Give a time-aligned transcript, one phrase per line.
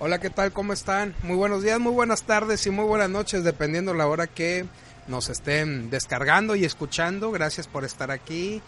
[0.00, 0.52] Hola, ¿qué tal?
[0.52, 1.12] ¿Cómo están?
[1.24, 4.64] Muy buenos días, muy buenas tardes y muy buenas noches, dependiendo la hora que
[5.08, 7.32] nos estén descargando y escuchando.
[7.32, 8.62] Gracias por estar aquí.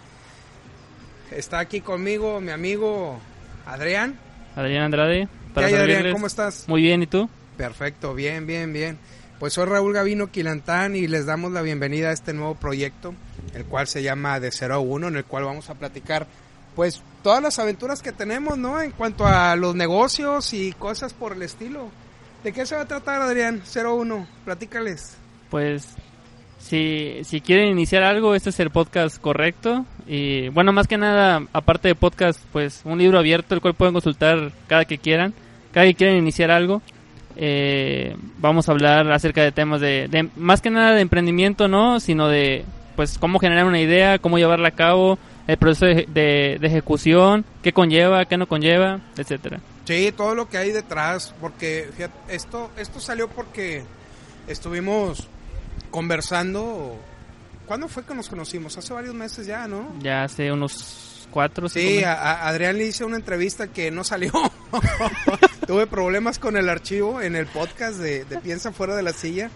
[1.30, 3.20] Está aquí conmigo mi amigo
[3.64, 4.18] Adrián.
[4.56, 5.28] Adrián Andrade.
[5.54, 6.10] ¿Qué hay, Adrián?
[6.10, 6.64] ¿Cómo estás?
[6.66, 7.30] Muy bien, ¿y tú?
[7.56, 8.98] Perfecto, bien, bien, bien.
[9.38, 13.14] Pues soy Raúl Gavino Quilantán y les damos la bienvenida a este nuevo proyecto,
[13.54, 16.26] el cual se llama De 0 a 1, en el cual vamos a platicar
[16.74, 18.80] pues todas las aventuras que tenemos, ¿no?
[18.80, 21.88] En cuanto a los negocios y cosas por el estilo.
[22.42, 23.62] ¿De qué se va a tratar, Adrián?
[23.74, 25.16] 01, platícales.
[25.50, 25.94] Pues
[26.58, 29.84] si, si quieren iniciar algo, este es el podcast correcto.
[30.06, 33.94] Y bueno, más que nada, aparte de podcast, pues un libro abierto, el cual pueden
[33.94, 35.34] consultar cada que quieran,
[35.72, 36.82] cada que quieran iniciar algo.
[37.36, 42.00] Eh, vamos a hablar acerca de temas de, de, más que nada de emprendimiento, ¿no?
[42.00, 42.64] Sino de,
[42.96, 45.18] pues, cómo generar una idea, cómo llevarla a cabo,
[45.50, 49.60] el proceso de, de, de, ejecución, qué conlleva, qué no conlleva, etcétera.
[49.84, 53.82] Sí, todo lo que hay detrás, porque fíjate, esto, esto salió porque
[54.46, 55.26] estuvimos
[55.90, 56.96] conversando.
[57.66, 58.78] ¿Cuándo fue que nos conocimos?
[58.78, 59.92] Hace varios meses ya, ¿no?
[60.00, 61.68] Ya hace unos cuatro.
[61.68, 64.30] Sí, a, a Adrián le hice una entrevista que no salió.
[65.66, 69.50] Tuve problemas con el archivo en el podcast de, de Piensa fuera de la silla.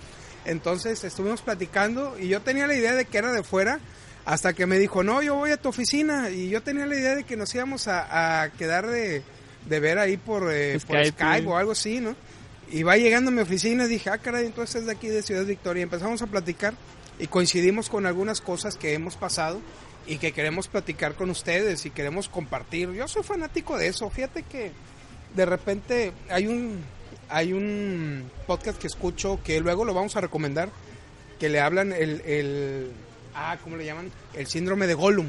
[0.44, 3.78] Entonces estuvimos platicando y yo tenía la idea de que era de fuera
[4.24, 6.30] hasta que me dijo, no, yo voy a tu oficina.
[6.30, 9.22] Y yo tenía la idea de que nos íbamos a, a quedar de,
[9.68, 12.16] de, ver ahí por, eh, Skype, por Skype o algo así, ¿no?
[12.70, 15.22] Y va llegando a mi oficina y dije, ah, caray, entonces es de aquí de
[15.22, 15.82] Ciudad Victoria.
[15.82, 16.74] Empezamos a platicar
[17.18, 19.60] y coincidimos con algunas cosas que hemos pasado
[20.06, 22.90] y que queremos platicar con ustedes y queremos compartir.
[22.92, 24.08] Yo soy fanático de eso.
[24.10, 24.72] Fíjate que
[25.34, 26.82] de repente hay un,
[27.28, 30.70] hay un podcast que escucho que luego lo vamos a recomendar,
[31.38, 32.90] que le hablan el, el
[33.34, 34.10] ah, ¿cómo le llaman?
[34.34, 35.28] El síndrome de Gollum.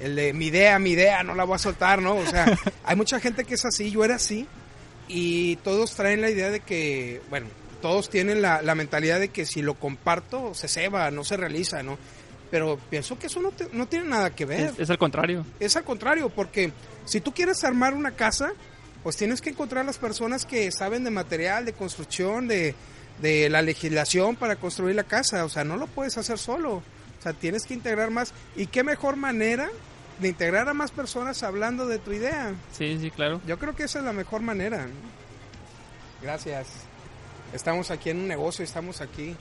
[0.00, 2.16] El de mi idea, mi idea, no la voy a soltar, ¿no?
[2.16, 4.46] O sea, hay mucha gente que es así, yo era así,
[5.08, 7.46] y todos traen la idea de que, bueno,
[7.82, 11.82] todos tienen la, la mentalidad de que si lo comparto se ceba, no se realiza,
[11.82, 11.98] ¿no?
[12.50, 14.60] Pero pienso que eso no, te, no tiene nada que ver.
[14.60, 15.44] Es, es al contrario.
[15.60, 16.72] Es al contrario, porque
[17.04, 18.52] si tú quieres armar una casa,
[19.02, 22.74] pues tienes que encontrar las personas que saben de material, de construcción, de,
[23.20, 25.44] de la legislación para construir la casa.
[25.44, 26.82] O sea, no lo puedes hacer solo.
[27.20, 28.32] O sea, tienes que integrar más.
[28.56, 29.68] ¿Y qué mejor manera
[30.18, 32.54] de integrar a más personas hablando de tu idea?
[32.72, 33.42] Sí, sí, claro.
[33.46, 34.86] Yo creo que esa es la mejor manera.
[36.22, 36.66] Gracias.
[37.52, 39.36] Estamos aquí en un negocio, estamos aquí.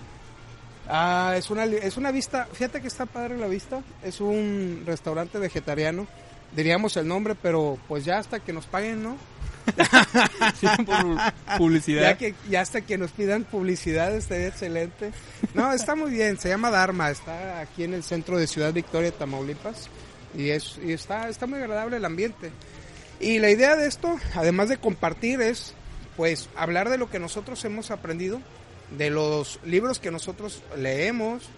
[0.89, 3.81] Ah, es una, es una vista, fíjate que está padre la vista.
[4.03, 6.06] Es un restaurante vegetariano.
[6.53, 9.16] Diríamos el nombre, pero pues ya hasta que nos paguen, ¿no?
[11.57, 12.01] publicidad.
[12.01, 15.11] Ya, que, ya hasta que nos pidan publicidad estaría excelente.
[15.53, 19.11] No, está muy bien, se llama Dharma, está aquí en el centro de Ciudad Victoria,
[19.11, 19.89] Tamaulipas,
[20.37, 22.51] y, es, y está, está muy agradable el ambiente.
[23.19, 25.73] Y la idea de esto, además de compartir, es
[26.15, 28.41] pues hablar de lo que nosotros hemos aprendido,
[28.97, 31.49] de los libros que nosotros leemos,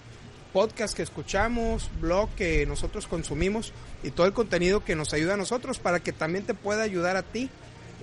[0.53, 3.73] podcast que escuchamos, blog que nosotros consumimos
[4.03, 7.15] y todo el contenido que nos ayuda a nosotros para que también te pueda ayudar
[7.15, 7.49] a ti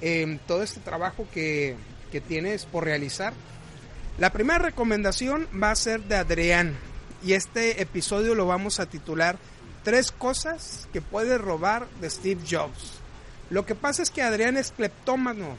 [0.01, 1.77] en todo este trabajo que,
[2.11, 3.33] que tienes por realizar.
[4.19, 6.77] La primera recomendación va a ser de Adrián
[7.25, 9.39] y este episodio lo vamos a titular
[9.89, 13.01] Tres cosas que puedes robar de Steve Jobs.
[13.49, 15.57] Lo que pasa es que Adrián es cleptómano,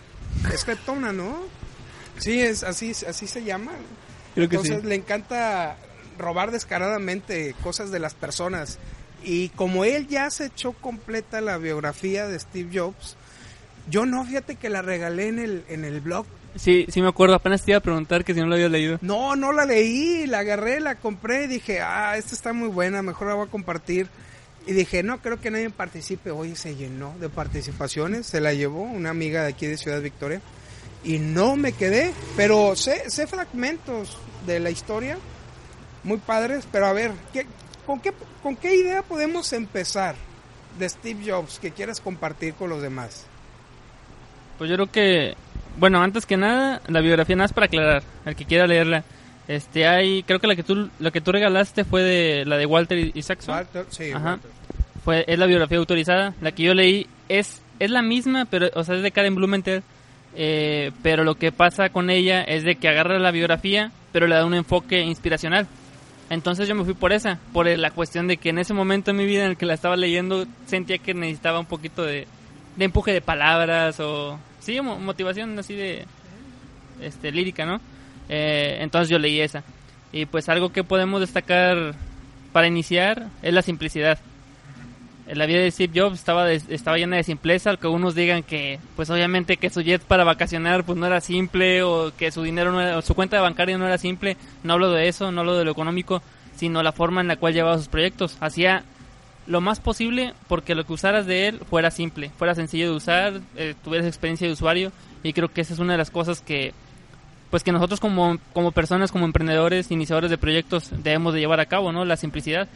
[0.54, 1.40] es cleptona, ¿no?
[2.20, 3.72] Sí, es así, así se llama.
[4.36, 4.88] Creo que Entonces sí.
[4.88, 5.78] le encanta
[6.18, 8.78] robar descaradamente cosas de las personas.
[9.24, 13.16] Y como él ya se echó completa la biografía de Steve Jobs,
[13.90, 16.26] yo no, fíjate que la regalé en el, en el blog.
[16.56, 18.98] Sí, sí me acuerdo, apenas te iba a preguntar que si no lo habías leído.
[19.02, 23.02] No, no la leí, la agarré, la compré y dije, ah, esta está muy buena,
[23.02, 24.08] mejor la voy a compartir.
[24.66, 26.32] Y dije, no, creo que nadie participe.
[26.32, 30.42] Oye, se llenó de participaciones, se la llevó una amiga de aquí de Ciudad Victoria.
[31.04, 35.18] Y no me quedé, pero sé, sé fragmentos de la historia,
[36.04, 37.46] muy padres, pero a ver, ¿qué,
[37.86, 38.14] con, qué,
[38.44, 40.16] ¿con qué idea podemos empezar
[40.78, 43.29] de Steve Jobs que quieras compartir con los demás?
[44.60, 45.36] Pues yo creo que,
[45.78, 49.04] bueno, antes que nada, la biografía nada más para aclarar, al que quiera leerla.
[49.48, 52.66] Este, hay, creo que la que tú, la que tú regalaste fue de la de
[52.68, 53.56] Walter Isaacson.
[53.56, 54.32] Walter, sí, Ajá.
[54.32, 54.52] Walter.
[55.04, 56.36] Fue, es la biografía autorizada.
[56.42, 59.82] La que yo leí es, es la misma, pero, o sea, es de Karen Blumenthal.
[60.36, 64.36] Eh, pero lo que pasa con ella es de que agarra la biografía, pero le
[64.36, 65.68] da un enfoque inspiracional.
[66.30, 69.18] Entonces yo me fui por esa, por la cuestión de que en ese momento en
[69.18, 72.28] mi vida en el que la estaba leyendo sentía que necesitaba un poquito de,
[72.76, 76.06] de empuje de palabras o sí, mo- motivación así de
[77.02, 77.80] este lírica, ¿no?
[78.30, 79.64] Eh, entonces yo leí esa.
[80.12, 81.94] Y pues algo que podemos destacar
[82.52, 84.18] para iniciar es la simplicidad.
[85.32, 88.80] la vida de Steve Jobs estaba, de- estaba llena de simpleza, que unos digan que,
[88.96, 92.72] pues obviamente que su jet para vacacionar pues no era simple, o que su dinero
[92.72, 95.56] no era, o su cuenta bancaria no era simple, no hablo de eso, no hablo
[95.56, 96.24] de lo económico,
[96.56, 98.38] sino la forma en la cual llevaba sus proyectos.
[98.40, 98.84] Hacía
[99.50, 103.42] lo más posible porque lo que usaras de él fuera simple, fuera sencillo de usar,
[103.56, 104.92] eh, tuvieras experiencia de usuario,
[105.24, 106.74] y creo que esa es una de las cosas que
[107.50, 111.66] pues que nosotros como, como personas, como emprendedores, iniciadores de proyectos debemos de llevar a
[111.66, 112.06] cabo, ¿no?
[112.06, 112.70] La simplicidad,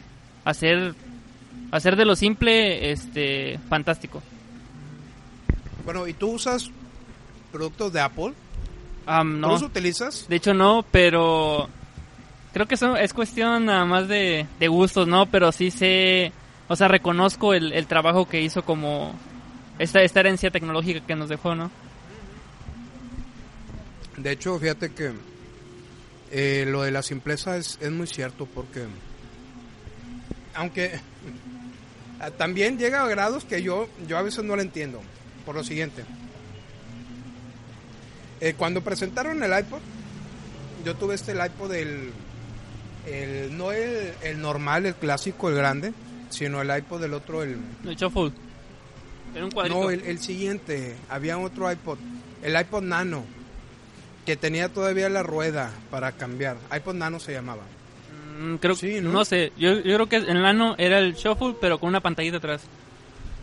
[0.44, 0.96] hacer
[1.70, 4.20] hacer de lo simple este fantástico.
[5.84, 6.70] Bueno, ¿y tú usas
[7.52, 8.32] productos de Apple?
[9.06, 10.26] ¿Tú no, los utilizas?
[10.28, 11.68] de hecho no, pero
[12.52, 15.26] creo que eso es cuestión nada más de, de gustos, ¿no?
[15.26, 16.32] Pero sí sé,
[16.68, 19.14] o sea, reconozco el, el trabajo que hizo como
[19.78, 21.70] esta, esta herencia tecnológica que nos dejó, ¿no?
[24.16, 25.12] De hecho, fíjate que
[26.30, 28.84] eh, lo de la simpleza es, es muy cierto porque
[30.54, 30.92] aunque
[32.20, 35.00] ah, también llega a grados que yo, yo a veces no lo entiendo
[35.44, 36.04] por lo siguiente.
[38.40, 39.80] Eh, cuando presentaron el iPod,
[40.84, 42.12] yo tuve este el iPod el,
[43.06, 45.92] el no el, el normal, el clásico, el grande,
[46.34, 48.32] sino el iPod del otro, el, El shuffle.
[49.34, 49.82] Era un cuadrito.
[49.82, 51.98] no, el, el siguiente, había otro iPod,
[52.42, 53.24] el iPod Nano,
[54.26, 56.56] que tenía todavía la rueda para cambiar.
[56.74, 57.62] iPod Nano se llamaba.
[58.38, 59.12] Mm, creo Sí, ¿no?
[59.12, 59.24] ¿no?
[59.24, 62.62] sé, yo, yo creo que el nano era el shuffle pero con una pantallita atrás.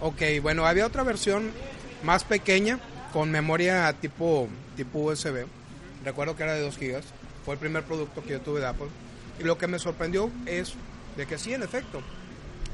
[0.02, 1.52] Ok, bueno, había otra versión
[2.04, 2.80] más pequeña
[3.14, 5.46] con memoria tipo, tipo USB.
[6.04, 7.06] Recuerdo que era de 2 gigas.
[7.46, 8.88] Fue el primer producto que yo tuve de Apple.
[9.40, 10.74] Y lo que me sorprendió es
[11.18, 12.02] de que sí, en efecto,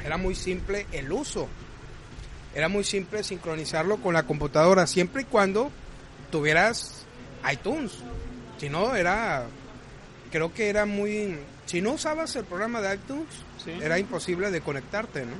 [0.03, 1.47] era muy simple el uso.
[2.55, 5.71] Era muy simple sincronizarlo con la computadora, siempre y cuando
[6.31, 7.05] tuvieras
[7.51, 7.93] iTunes.
[8.57, 9.45] Si no, era.
[10.31, 11.37] Creo que era muy.
[11.65, 13.27] Si no usabas el programa de iTunes,
[13.63, 13.71] Sí.
[13.81, 15.33] era imposible de conectarte, ¿no?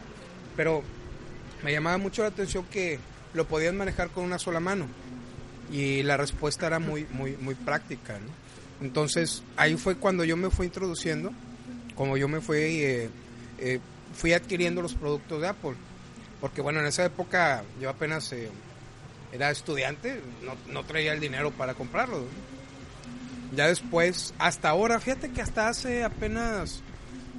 [0.56, 0.84] Pero
[1.64, 3.00] me llamaba mucho la atención que
[3.34, 4.88] lo podían manejar con una sola mano
[5.72, 8.86] y la respuesta era muy muy muy práctica ¿no?
[8.86, 11.32] entonces ahí fue cuando yo me fui introduciendo
[11.96, 13.10] como yo me fui eh,
[13.60, 13.80] eh,
[14.14, 15.76] fui adquiriendo los productos de Apple
[16.42, 18.50] porque bueno en esa época yo apenas eh,
[19.32, 23.56] era estudiante no, no traía el dinero para comprarlos ¿no?
[23.56, 26.82] ya después hasta ahora fíjate que hasta hace apenas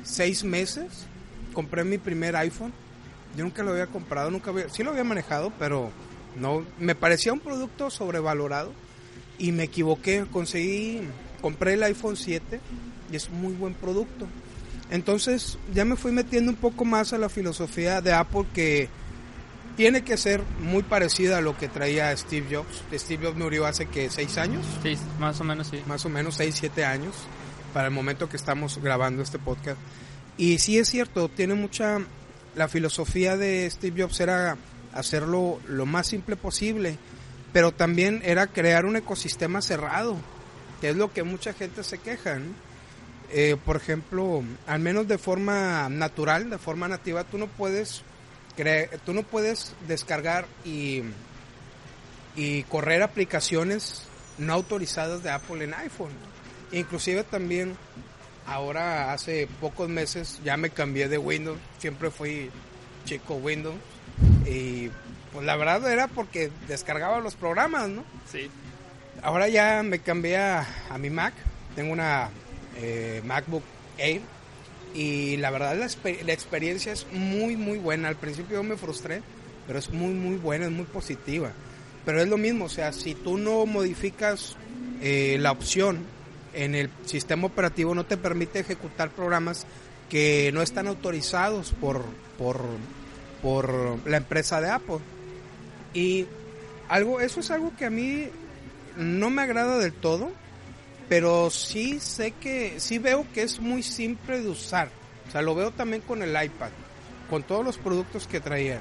[0.04, 1.06] seis meses
[1.52, 2.72] compré mi primer iPhone
[3.36, 5.90] yo nunca lo había comprado, nunca había, sí lo había manejado, pero
[6.36, 8.72] no, me parecía un producto sobrevalorado
[9.38, 11.02] y me equivoqué, conseguí,
[11.40, 12.60] compré el iPhone 7
[13.12, 14.26] y es muy buen producto.
[14.90, 18.88] Entonces ya me fui metiendo un poco más a la filosofía de Apple que
[19.76, 22.82] tiene que ser muy parecida a lo que traía Steve Jobs.
[22.94, 25.80] Steve Jobs murió hace que seis años, Sí, más o menos sí.
[25.86, 27.14] más o menos 6, 7 años,
[27.72, 29.78] para el momento que estamos grabando este podcast.
[30.36, 31.98] Y sí es cierto, tiene mucha...
[32.56, 34.56] La filosofía de Steve Jobs era
[34.92, 36.98] hacerlo lo más simple posible,
[37.52, 40.16] pero también era crear un ecosistema cerrado,
[40.80, 42.36] que es lo que mucha gente se queja.
[42.40, 42.46] ¿no?
[43.30, 48.02] Eh, por ejemplo, al menos de forma natural, de forma nativa, tú no puedes,
[49.04, 51.02] tú no puedes descargar y,
[52.36, 54.04] y correr aplicaciones
[54.38, 56.12] no autorizadas de Apple en iPhone.
[56.72, 57.76] Inclusive también
[58.46, 62.50] ahora hace pocos meses ya me cambié de Windows, siempre fui
[63.04, 63.76] chico Windows
[64.46, 64.90] y
[65.32, 68.04] pues la verdad era porque descargaba los programas, ¿no?
[68.30, 68.50] Sí.
[69.22, 71.34] Ahora ya me cambié a, a mi Mac,
[71.74, 72.30] tengo una
[72.78, 73.62] eh, MacBook
[73.98, 74.20] Air
[74.94, 75.88] y la verdad la,
[76.24, 78.08] la experiencia es muy muy buena.
[78.08, 79.22] Al principio yo me frustré,
[79.66, 81.52] pero es muy muy buena, es muy positiva.
[82.04, 84.56] Pero es lo mismo, o sea, si tú no modificas
[85.02, 85.98] eh, la opción
[86.54, 89.66] en el sistema operativo no te permite ejecutar programas
[90.08, 92.04] que no están autorizados por,
[92.38, 92.62] por,
[93.42, 94.98] por la empresa de Apple.
[95.92, 96.26] Y
[96.88, 98.28] algo, eso es algo que a mí
[98.96, 100.30] no me agrada del todo,
[101.08, 104.90] pero sí sé que, sí veo que es muy simple de usar.
[105.28, 106.70] O sea, lo veo también con el iPad,
[107.30, 108.80] con todos los productos que traían.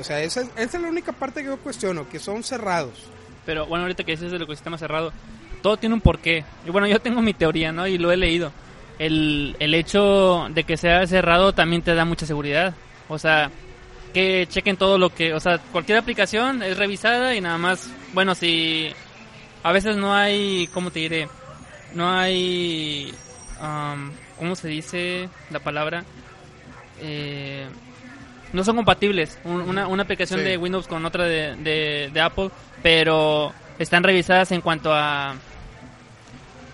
[0.00, 2.94] O sea, esa, es- esa es la única parte que yo cuestiono, que son cerrados.
[3.46, 5.12] Pero bueno, ahorita que dices del ecosistema cerrado,
[5.62, 6.44] todo tiene un porqué.
[6.66, 7.86] Y bueno, yo tengo mi teoría, ¿no?
[7.86, 8.52] Y lo he leído.
[8.98, 12.74] El, el hecho de que sea cerrado también te da mucha seguridad.
[13.08, 13.50] O sea,
[14.12, 15.32] que chequen todo lo que...
[15.34, 17.88] O sea, cualquier aplicación es revisada y nada más...
[18.12, 18.90] Bueno, si...
[19.62, 20.68] A veces no hay...
[20.74, 21.28] ¿Cómo te diré?
[21.94, 23.12] No hay...
[23.60, 26.04] am, ¿Cómo se dice la palabra?
[27.00, 27.66] Eh,
[28.52, 30.46] no son compatibles Un- una, una aplicación Sí.
[30.46, 32.50] de Windows con otra de, de, de Apple,
[32.82, 35.34] pero están revisadas en cuanto a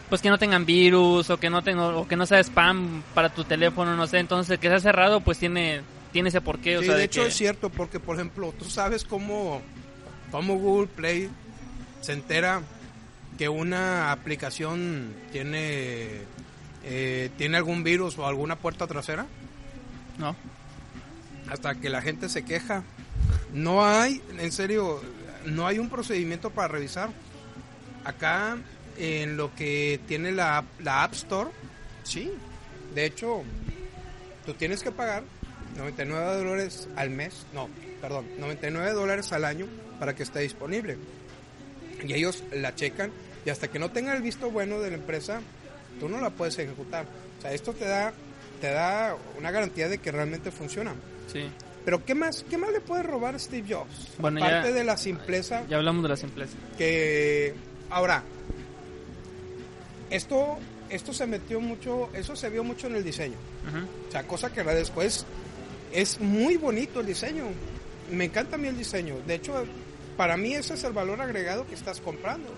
[0.08, 3.30] pues que no tengan virus o que no tenga, o que no sea spam para
[3.30, 5.80] tu teléfono, no sé, entonces el que sea cerrado pues tiene
[6.12, 6.76] tiene ese porqué.
[6.76, 9.60] O Sí, sea, de, de hecho que- es cierto, porque por ejemplo, tú sabes cómo,
[10.30, 11.28] cómo Google Play
[12.00, 12.60] se entera
[13.38, 16.22] que una aplicación tiene,
[16.84, 19.26] eh, tiene algún virus o alguna puerta trasera,
[20.18, 20.36] ¿no?
[21.50, 22.82] hasta que la gente se queja.
[23.52, 25.02] No hay, en serio,
[25.46, 27.10] no hay un procedimiento para revisar.
[28.04, 28.56] Acá,
[28.96, 31.50] en lo que tiene la, app- la App Store,
[32.02, 32.30] sí.
[32.94, 33.42] De hecho,
[34.46, 35.22] tú tienes que pagar
[35.76, 37.68] 99 dólares al mes, no,
[38.00, 39.66] perdón, 99 dólares al año
[39.98, 40.96] para que esté disponible.
[42.02, 43.10] Y ellos la checan
[43.44, 45.40] y hasta que no tenga el visto bueno de la empresa,
[46.00, 47.06] tú no la puedes ejecutar.
[47.38, 48.12] O sea, esto te da,
[48.60, 50.94] te da una garantía de que realmente funciona.
[51.32, 51.44] Sí.
[51.84, 54.08] Pero ¿qué más, qué más le puede robar Steve Jobs?
[54.18, 56.54] Bueno, ya- Aparte de la simpleza Ya hablamos de la simpleza.
[56.78, 57.54] que
[57.90, 58.22] ahora
[60.10, 60.58] esto
[60.90, 63.36] esto se metió mucho, eso se vio mucho en el diseño.
[63.68, 64.08] Ujú.
[64.08, 65.24] O sea, cosa que después
[65.92, 67.44] es muy bonito el diseño.
[68.12, 69.16] Me encanta a mí el diseño.
[69.26, 69.64] De hecho,
[70.16, 72.48] para mí ese es el valor agregado que estás comprando.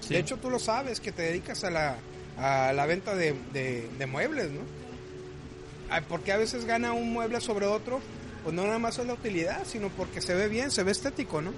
[0.00, 0.14] Sí.
[0.14, 1.96] De hecho, tú lo sabes, que te dedicas a la,
[2.38, 4.60] a la venta de, de- de muebles, ¿no?
[6.08, 8.00] Porque a veces gana un mueble sobre otro,
[8.42, 11.40] pues no nada más es la utilidad, sino porque se ve bien, se ve estético,
[11.42, 11.52] ¿no?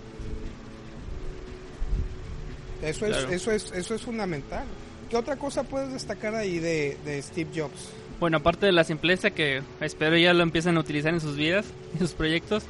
[2.82, 3.30] Eso es, Claro.
[3.32, 4.64] eso es, eso es fundamental.
[5.10, 7.90] ¿Qué otra cosa puedes destacar ahí de, de Steve Jobs?
[8.20, 11.66] Bueno, aparte de la simpleza que espero ya lo empiecen a utilizar en sus vidas,
[11.94, 12.64] en sus proyectos,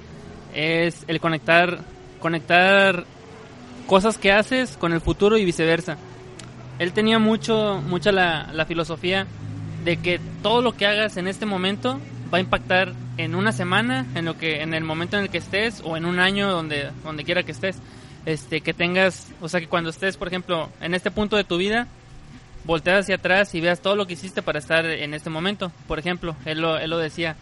[0.55, 1.81] es el conectar,
[2.19, 3.05] conectar
[3.87, 5.97] cosas que haces con el futuro y viceversa.
[6.79, 9.27] Él tenía mucho, mucha la, la filosofía
[9.85, 11.99] de que todo lo que hagas en este momento
[12.33, 15.39] va a impactar en una semana, en lo que, en el momento en el que
[15.39, 17.79] estés o en un año donde, donde quiera que estés.
[18.27, 21.57] Este, que tengas, o sea que cuando estés, por ejemplo, en este punto de tu
[21.57, 21.87] vida,
[22.65, 25.73] volteas hacia atrás y veas todo lo que hiciste para estar en este momento.
[25.87, 27.37] Por ejemplo, él lo, él lo decía,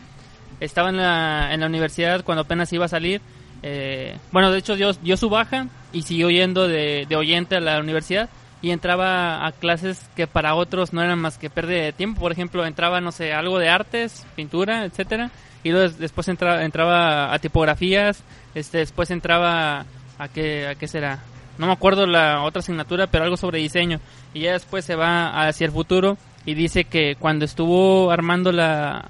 [0.60, 3.20] estaba en la, en la universidad cuando apenas iba a salir.
[3.62, 7.80] Eh, bueno, de hecho dio, dio su baja y siguió yendo de, oyente a la
[7.80, 8.28] universidad
[8.62, 12.20] y entraba a clases que para otros no eran más que pérdida de tiempo.
[12.20, 15.30] Por ejemplo, entraba, no sé, algo de artes, pintura, etcétera,
[15.62, 18.22] y luego des- después entra- entraba a tipografías,
[18.54, 19.84] este, después entraba
[20.18, 21.20] a qué, a qué será,
[21.58, 24.00] no me acuerdo la otra asignatura, pero algo sobre diseño.
[24.34, 29.04] Y ya después se va hacia el futuro y dice que cuando estuvo armando la,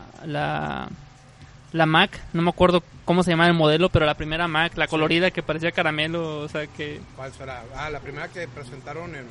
[1.76, 4.88] la Mac, no me acuerdo cómo se llamaba el modelo, pero la primera Mac, la
[4.88, 7.00] colorida que parecía caramelo, o sea que...
[7.16, 7.62] ¿Cuál será?
[7.76, 9.26] Ah, la primera que presentaron, el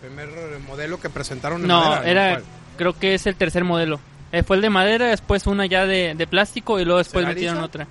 [0.00, 0.28] primer
[0.66, 2.44] modelo que presentaron en No, madera, era, ¿Cuál?
[2.76, 4.00] creo que es el tercer modelo.
[4.32, 7.34] Eh, fue el de madera, después una ya de, de plástico y luego después ¿Será
[7.34, 7.66] metieron lisa?
[7.66, 7.86] otra.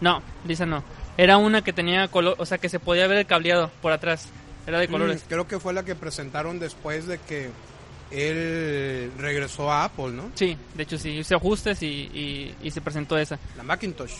[0.00, 0.82] No, lisa no.
[1.16, 4.28] Era una que tenía color, o sea que se podía ver el cableado por atrás.
[4.66, 5.22] Era de colores.
[5.24, 7.50] Mm, creo que fue la que presentaron después de que
[8.10, 10.30] él regresó a Apple, ¿no?
[10.34, 13.38] Sí, de hecho sí, hizo ajustes y, y, y se presentó esa.
[13.56, 14.14] La Macintosh.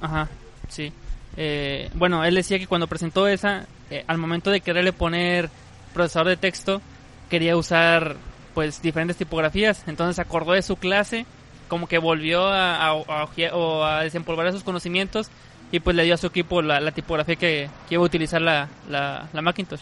[0.00, 0.28] Ajá,
[0.68, 0.92] sí.
[1.36, 5.48] Eh, bueno, él decía que cuando presentó esa, eh, al momento de quererle poner
[5.94, 6.82] procesador de texto,
[7.30, 8.16] quería usar
[8.54, 9.82] pues diferentes tipografías.
[9.86, 11.26] Entonces acordó de su clase,
[11.68, 15.30] como que volvió a, a, desempolvar sus conocimientos
[15.70, 18.42] y pues le dio a su equipo la, la tipografía que, que iba a utilizar
[18.42, 19.80] la, la, la Macintosh.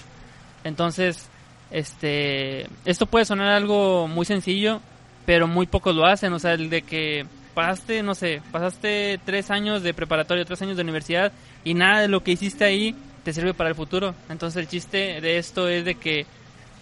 [0.62, 1.28] Entonces,
[1.70, 4.80] este, esto puede sonar algo muy sencillo,
[5.26, 6.32] pero muy pocos lo hacen.
[6.32, 10.76] O sea, el de que pasaste, no sé, pasaste tres años de preparatoria, tres años
[10.76, 11.32] de universidad
[11.64, 14.14] y nada de lo que hiciste ahí te sirve para el futuro.
[14.28, 16.26] Entonces, el chiste de esto es de que,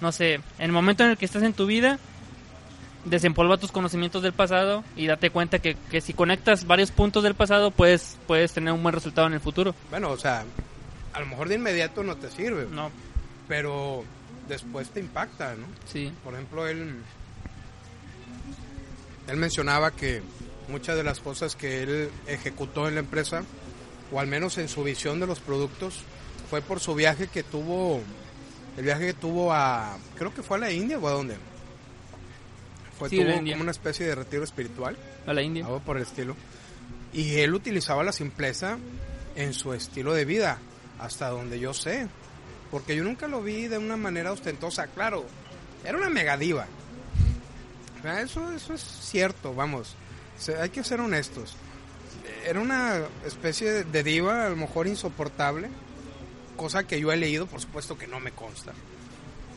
[0.01, 1.99] no sé, en el momento en el que estás en tu vida,
[3.05, 7.35] desempolva tus conocimientos del pasado y date cuenta que, que si conectas varios puntos del
[7.35, 9.75] pasado, puedes, puedes tener un buen resultado en el futuro.
[9.91, 10.45] Bueno, o sea,
[11.13, 12.91] a lo mejor de inmediato no te sirve, No,
[13.49, 14.05] pero
[14.49, 15.67] después te impacta, ¿no?
[15.91, 16.97] sí, Por ejemplo, él,
[19.27, 20.23] él mencionaba que
[20.69, 23.43] muchas de las cosas que él ejecutó en la empresa,
[24.13, 26.03] o al menos en su visión de los productos,
[26.51, 28.01] fue por su viaje que tuvo,
[28.77, 31.37] el viaje que tuvo a, creo que fue a la India o a dónde.
[32.99, 35.65] Fue Sí, tuvo como una especie de retiro espiritual, a la India.
[35.65, 36.37] algo por el estilo.
[37.13, 38.79] Y él utilizaba la simpleza
[39.37, 40.59] en su estilo de vida,
[40.99, 42.09] hasta donde yo sé.
[42.71, 44.87] Porque yo nunca lo vi de una manera ostentosa.
[44.89, 45.25] Claro,
[45.85, 46.67] era una megadiva.
[48.23, 49.95] Eso, eso es cierto, vamos.
[50.61, 51.57] Hay que ser honestos.
[52.47, 55.69] Era una especie de- diva, a lo mejor insoportable.
[56.57, 58.73] Cosa que yo he leído, por supuesto que no me consta.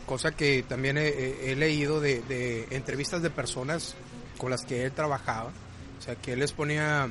[0.05, 3.95] Cosa que también he- he leído de, de entrevistas de personas
[4.37, 5.51] con las que él trabajaba.
[5.99, 7.09] O sea, que él les ponía,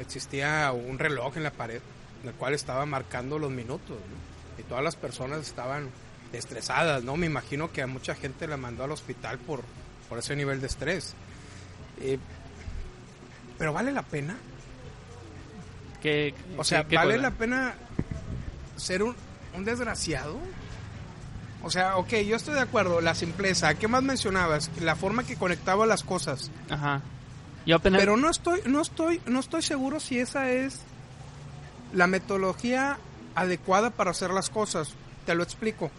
[0.00, 1.80] existía un reloj en la pared,
[2.22, 4.28] en el cual estaba marcando los minutos, ¿no?
[4.58, 5.88] Y todas las personas estaban
[6.32, 7.16] estresadas, ¿no?
[7.16, 9.62] Me imagino que a mucha gente la mandó al hospital por,
[10.08, 11.14] por ese nivel de estrés.
[12.00, 12.18] Eh,
[13.58, 14.36] pero vale la pena.
[16.02, 17.74] ¿Qué, O sea, qué- ¿vale la pena
[18.76, 19.14] ser un,
[19.54, 20.36] un desgraciado?
[21.62, 23.74] O sea, ok, yo estoy de acuerdo, la simpleza.
[23.74, 24.70] ¿Qué más mencionabas?
[24.80, 26.50] La forma que conectaba las cosas.
[26.70, 27.00] Ajá.
[27.66, 27.98] Yo apenas...
[28.00, 30.82] Pero no estoy, no estoy, no estoy seguro si esa es
[31.92, 32.98] la metodología
[33.40, 34.90] adecuada para hacer las cosas.
[35.26, 35.90] Te lo explico.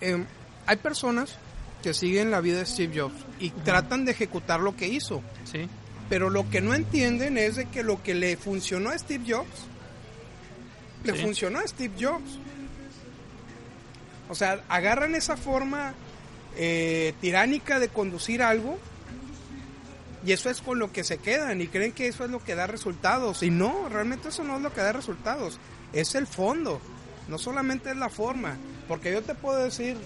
[0.00, 0.26] Em,
[0.66, 1.36] hay personas
[1.82, 5.22] que siguen la vida de Steve Jobs y tratan de ejecutar lo que hizo.
[5.44, 5.68] Sí.
[6.08, 9.66] Pero lo que no entienden es de que lo que le funcionó a Steve Jobs,
[11.04, 11.22] le Sí.
[11.22, 12.38] funcionó a Steve Jobs.
[14.28, 15.94] O sea, agarran esa forma
[16.56, 18.78] eh, tiránica de conducir algo
[20.24, 22.54] y eso es con lo que se quedan y creen que eso es lo que
[22.54, 23.42] da resultados.
[23.42, 25.58] Y no, realmente eso no es lo que da resultados.
[25.92, 26.80] Es el fondo,
[27.28, 28.56] no solamente es la forma.
[28.88, 29.96] Porque yo te puedo decir,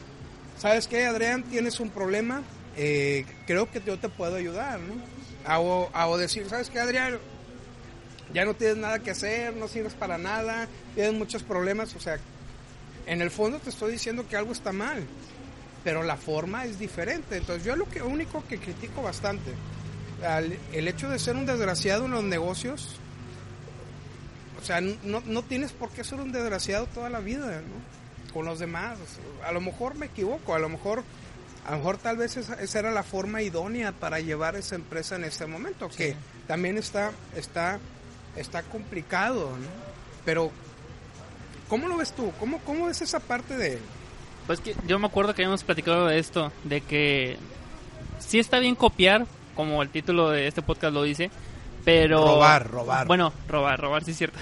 [0.59, 1.43] ¿sabes qué, Adrián?
[1.45, 2.43] Tienes un problema,
[2.77, 4.95] eh, creo que yo te puedo ayudar, ¿no?
[5.59, 7.19] O, o decir, ¿sabes qué, Adrián?
[8.35, 12.19] Ya no tienes nada que hacer, no sirves para nada, tienes muchos problemas, o sea,
[13.07, 15.07] en el fondo te estoy diciendo que algo está mal,
[15.85, 17.37] pero la forma es diferente.
[17.37, 19.53] Entonces yo lo que único que critico bastante,
[20.73, 22.97] el hecho de ser un desgraciado en los negocios,
[24.67, 28.33] sea, no, no tienes por qué ser un desgraciado toda la vida, ¿no?
[28.33, 28.99] Con los demás.
[29.45, 31.05] A lo mejor me equivoco, a lo mejor,
[31.67, 35.17] a lo mejor tal vez esa, esa era la forma idónea para llevar esa empresa
[35.17, 37.79] en este momento, que también está, está,
[38.37, 39.69] está complicado, ¿no?
[40.25, 40.51] Pero,
[41.69, 42.33] ¿cómo lo ves tú?
[42.41, 43.81] ¿Cómo, cómo ves esa parte de él?
[44.47, 47.37] Pues que yo me acuerdo que habíamos platicado de esto, de que
[48.19, 51.31] sí está bien copiar, como el título de este podcast lo dice,
[51.87, 52.19] pero...
[52.19, 53.07] Robar, robar.
[53.07, 54.37] Bueno, robar, robar, sí es cierto.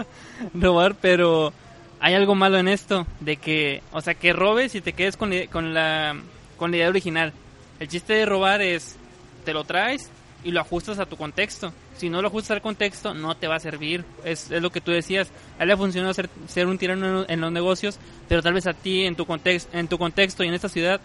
[0.54, 1.52] robar, pero
[2.00, 5.30] hay algo malo en esto, de que, o sea, que robes y te quedes con,
[5.52, 6.16] con, la,
[6.56, 7.34] con la idea original.
[7.80, 8.96] El chiste de robar es,
[9.44, 10.08] te lo traes
[10.42, 11.70] y lo ajustas a tu contexto.
[11.98, 14.02] Si no lo ajustas al contexto, no te va a servir.
[14.24, 15.28] Es, es lo que tú decías.
[15.58, 18.66] A él le funcionó ser, ser un tirano en, en los negocios, pero tal vez
[18.66, 20.98] a ti, en tu, context, en tu contexto y en esta ciudad,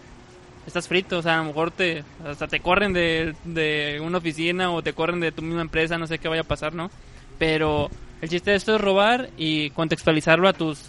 [0.66, 1.18] estás frito.
[1.18, 4.92] O sea, a lo mejor te, hasta te corren de, de una oficina o te
[4.92, 6.90] corren de tu misma empresa, no sé qué vaya a pasar, ¿no?
[7.38, 10.80] Pero el chiste de esto es robar y contextualizarlo a tus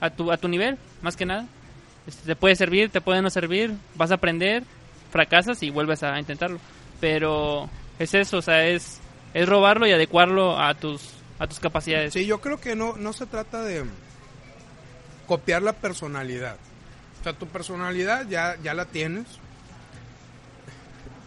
[0.00, 1.46] a tu, a tu nivel, más que nada.
[2.06, 4.64] Este, te puede servir, te puede no servir, vas a aprender,
[5.10, 6.58] fracasas y vuelves a intentarlo.
[7.00, 9.00] Pero es eso, o sea, es,
[9.34, 11.02] es robarlo y adecuarlo a tus,
[11.38, 12.12] a tus capacidades.
[12.12, 13.84] Sí, yo creo que no, no se trata de
[15.26, 16.56] copiar la personalidad.
[17.20, 19.26] O sea, tu personalidad ya, ya la tienes.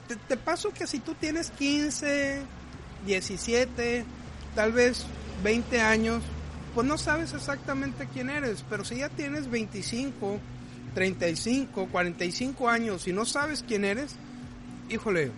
[0.08, 2.42] Te, te paso que si tú tienes 15,
[3.06, 4.06] 17,
[4.56, 5.06] tal vez
[5.44, 6.24] 20 años,
[6.74, 10.40] pues no sabes exactamente quién eres, pero si ya tienes 25,
[10.96, 14.16] 35, 45 años y no sabes quién eres,
[14.90, 15.32] híjole,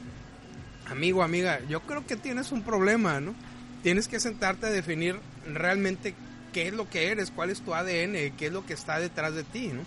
[0.90, 3.36] amigo, amiga, yo creo que tienes un problema, ¿no?
[3.84, 6.16] Tienes que sentarte a definir realmente
[6.54, 9.36] qué es lo que eres, cuál es tu ADN, qué es lo que está detrás
[9.36, 9.82] de ti, ¿no?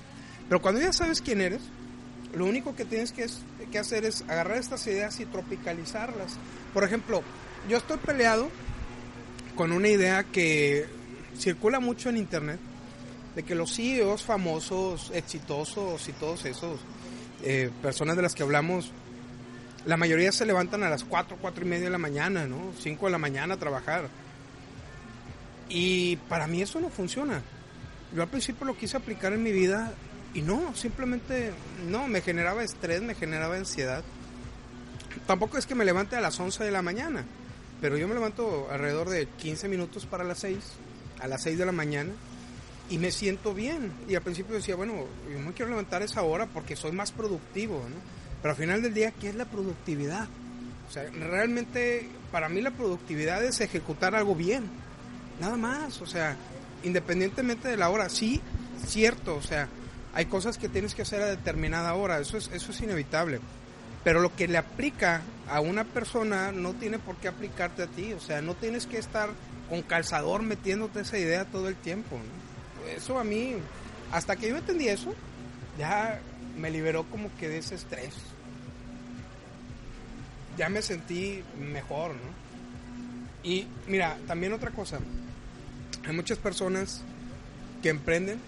[0.48, 1.60] Pero cuando ya sabes quién eres,
[2.34, 6.36] lo único que tienes que, es- que hacer es agarrar estas ideas y tropicalizarlas.
[6.74, 7.22] Por ejemplo,
[7.68, 8.48] yo estoy peleado
[9.54, 10.86] con una idea que
[11.36, 12.58] circula mucho en internet,
[13.34, 16.80] de que los CEOs famosos, exitosos y todos esos
[17.44, 18.90] eh, personas de las que hablamos,
[19.84, 22.72] la mayoría se levantan a las 4, 4 y media de la mañana, ¿no?
[22.80, 24.08] 5 de la mañana a trabajar.
[25.68, 27.42] Y para mí eso no funciona.
[28.14, 29.92] Yo al principio lo quise aplicar en mi vida
[30.38, 31.50] y no, simplemente
[31.88, 34.04] no, me generaba estrés, me generaba ansiedad.
[35.26, 37.24] Tampoco es que me levante a las 11 de la mañana,
[37.80, 40.58] pero yo me levanto alrededor de 15 minutos para las 6,
[41.20, 42.12] a las 6 de la mañana,
[42.88, 43.92] y me siento bien.
[44.08, 47.84] Y al principio decía, bueno, yo me quiero levantar esa hora porque soy más productivo,
[47.88, 47.96] ¿no?
[48.40, 50.28] Pero al final del día, ¿qué es la productividad?
[50.88, 54.70] O sea, realmente para mí la productividad es ejecutar algo bien,
[55.40, 56.36] nada más, o sea,
[56.84, 58.40] independientemente de la hora, sí,
[58.86, 59.68] cierto, o sea,
[60.18, 63.38] hay cosas que tienes que hacer a determinada hora, eso es, eso es inevitable.
[64.02, 68.14] Pero lo que le aplica a una persona no tiene por qué aplicarte a ti,
[68.14, 69.30] o sea, no tienes que estar
[69.68, 72.18] con calzador metiéndote esa idea todo el tiempo.
[72.96, 73.58] Eso a mí,
[74.10, 75.14] hasta que yo entendí eso,
[75.78, 76.18] ya
[76.58, 78.16] me liberó como que de ese estrés.
[80.56, 83.48] Ya me sentí mejor, ¿no?
[83.48, 84.98] Y mira, también otra cosa,
[86.04, 87.02] hay muchas personas
[87.84, 88.40] que emprenden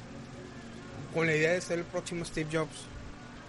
[1.13, 2.87] con la idea de ser el próximo Steve Jobs.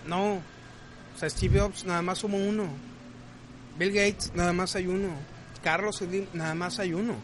[0.07, 2.67] No, o sea, Steve Jobs nada más somos uno.
[3.77, 5.09] Bill Gates nada más hay uno.
[5.63, 7.15] Carlos Slim nada más hay uno.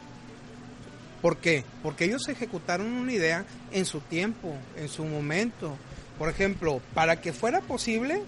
[1.21, 1.63] ¿Por qué?
[1.82, 5.76] Porque ellos ejecutaron una idea en su tiempo, en su momento.
[6.17, 8.21] Por ejemplo, para que fuera posible,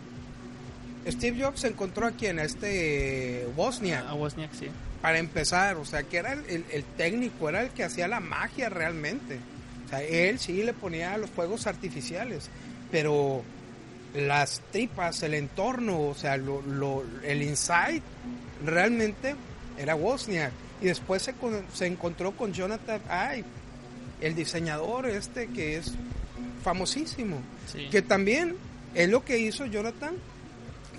[1.07, 4.07] Steve Jobs encontró a quien, a este Wozniak.
[4.07, 4.67] A Wozniak, sí.
[5.01, 8.69] Para empezar, o sea, que era el, el, técnico, era el que hacía la magia
[8.69, 9.39] realmente.
[9.89, 12.47] O sea, él sí le ponía los fuegos artificiales,
[12.91, 13.41] pero
[14.13, 18.03] las tripas, el entorno, o sea, lo, lo, el insight
[18.63, 19.35] realmente
[19.79, 20.51] era Wozniak.
[20.79, 21.33] Y después se,
[21.73, 23.45] se encontró con Jonathan Ive,
[24.21, 25.93] el diseñador este que es
[26.63, 27.41] famosísimo.
[27.89, 28.55] Que también
[28.93, 30.15] es lo que hizo Jonathan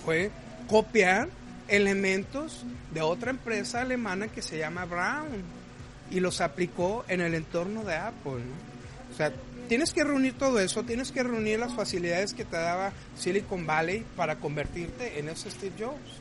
[0.04, 0.32] fue
[0.68, 1.28] copiar
[1.68, 5.44] elementos de otra empresa alemana que se llama Brown
[6.10, 8.42] y los aplicó en el entorno de Apple.
[9.20, 9.32] Sea,
[9.68, 14.04] tienes que reunir todo eso, tienes que reunir las facilidades que te daba Silicon Valley
[14.16, 16.20] para convertirte en ese Steve Jobs.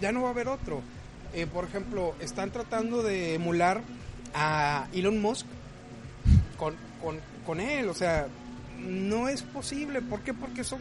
[0.00, 0.82] Ya no va a haber otro.
[1.34, 3.82] Eh, por ejemplo, están tratando de emular
[4.34, 5.46] a Elon Musk
[6.56, 8.26] con, con, con él, o sea,
[8.78, 10.02] no es posible.
[10.02, 10.34] ¿Por qué?
[10.34, 10.80] Porque son,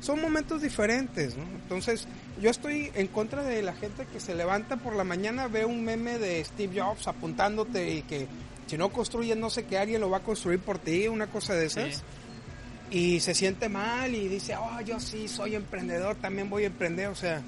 [0.00, 1.34] son momentos diferentes.
[1.62, 2.06] Entonces,
[2.40, 5.84] yo estoy en contra de la gente que se levanta por la mañana, ve un
[5.84, 8.26] meme de Steve Jobs apuntándote y que
[8.70, 11.54] si no construyes, no sé qué, alguien lo va a construir por ti, una cosa
[11.54, 12.04] de esas.
[12.88, 17.08] Y se siente mal y dice, oh, yo sí soy emprendedor, también voy a emprender.
[17.08, 17.42] O sea,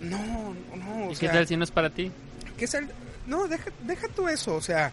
[0.00, 1.12] no, no.
[1.12, 2.10] ¿Y qué tal si no es para ti?
[2.58, 2.88] ¿qué el,
[3.28, 4.56] no, deja, deja tú eso.
[4.56, 4.92] O sea,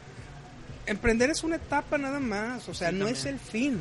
[0.85, 2.69] emprender es una etapa nada más.
[2.69, 3.79] O sea, no es el fin.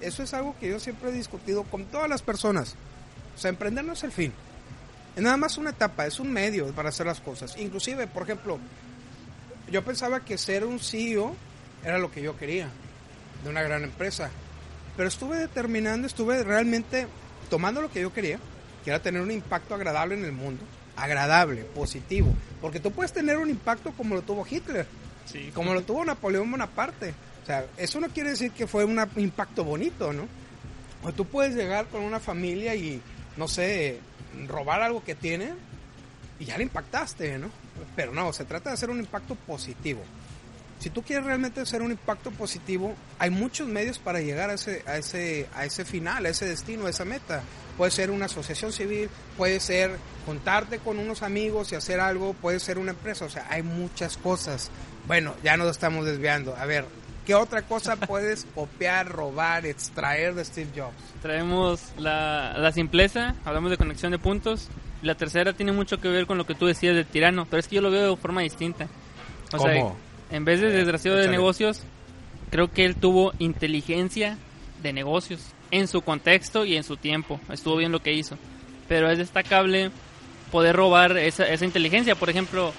[0.00, 2.76] Eso es algo que yo siempre he discutido con todas las personas.
[3.34, 4.32] O sea, emprender no es el fin.
[5.16, 7.56] Es nada más una etapa, es un medio para hacer las cosas.
[7.58, 8.60] Inclusive, por ejemplo,
[9.70, 11.34] yo pensaba que ser un CEO
[11.84, 12.68] era lo que yo quería
[13.42, 14.30] de una gran empresa.
[14.96, 17.06] Pero estuve determinando, estuve realmente
[17.48, 18.38] tomando lo que yo quería,
[18.84, 20.62] que era tener un impacto agradable en el mundo.
[20.96, 22.34] Agradable, positivo.
[22.60, 24.86] Porque tú puedes tener un impacto como lo tuvo Hitler,
[25.54, 29.64] como lo tuvo Napoleón Bonaparte o sea, eso no quiere decir que fue un impacto
[29.64, 30.26] bonito, ¿no?
[31.02, 33.00] O tú puedes llegar con una familia y,
[33.36, 33.98] no sé,
[34.46, 35.54] robar algo que tiene
[36.38, 37.50] y ya le impactaste, ¿no?
[37.96, 40.00] Pero no, se trata de hacer un impacto positivo.
[40.78, 44.82] Si tú quieres realmente hacer un impacto positivo, hay muchos medios para llegar a ese,
[44.86, 47.42] a ese, a ese final, a ese destino, a esa meta.
[47.76, 49.90] Puede ser una asociación civil, puede ser
[50.24, 54.16] juntarte con unos amigos y hacer algo, puede ser una empresa, o sea, hay muchas
[54.16, 54.70] cosas.
[55.06, 56.56] Bueno, ya nos estamos desviando.
[56.56, 56.86] A ver,
[57.26, 60.96] ¿Qué otra cosa puedes copiar, robar, extraer de Steve Jobs?
[61.22, 64.68] Traemos la, la simpleza, hablamos de conexión de puntos.
[65.02, 67.68] La tercera tiene mucho que ver con lo que tú decías del tirano, pero es
[67.68, 68.88] que yo lo veo de forma distinta.
[69.52, 69.70] O ¿Cómo?
[69.70, 71.82] Sea, en vez de desgraciado de negocios,
[72.50, 74.36] creo que él tuvo inteligencia
[74.82, 77.40] de negocios en su contexto y en su tiempo.
[77.50, 78.36] Estuvo bien lo que hizo.
[78.88, 79.90] Pero es destacable
[80.50, 82.14] poder robar esa, esa inteligencia.
[82.14, 82.72] Por ejemplo,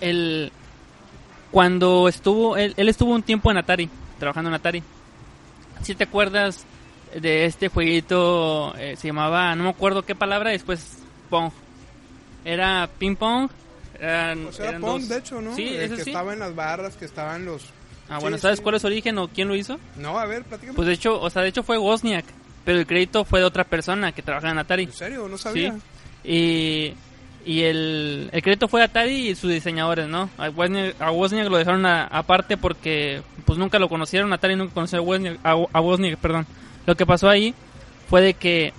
[0.00, 0.52] el,
[1.50, 4.82] cuando estuvo, él, estuvo un tiempo en Atari, trabajando en Atari.
[5.82, 6.66] Si te acuerdas
[7.14, 10.98] de este jueguito, eh, se llamaba, no me acuerdo qué palabra, después
[11.30, 11.50] Pong.
[12.44, 13.50] Era ping pong.
[14.00, 15.54] Eran, o sea, Pong, de hecho, ¿no?
[15.56, 17.66] Sí, que estaba en las barras, que estaban los...
[18.08, 19.78] Ah, bueno, ¿sabes cuál es su origen o quién lo hizo?
[19.96, 20.74] No, a ver, platícame.
[20.74, 22.24] Pues de hecho, o sea, de hecho fue Wozniak,
[22.64, 24.84] pero el crédito fue de otra persona que trabajaba en Atari.
[24.84, 25.28] ¿En serio?
[25.28, 25.72] No sabía.
[26.22, 26.30] Sí.
[26.30, 26.94] Y
[27.48, 30.28] y el, el crédito fue Atari y sus diseñadores, ¿no?
[30.36, 35.38] A Wozniak, lo dejaron aparte porque pues nunca lo conocieron, Atari nunca conoció a Wozniak,
[35.42, 36.46] a, Wozniak, perdón.
[36.88, 37.54] Lo que pasó ahí
[38.08, 38.72] fue de que